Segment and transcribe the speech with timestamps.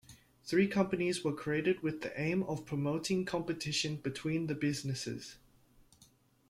[0.43, 5.35] Three companies were created with the aim of promoting competition between the businesses.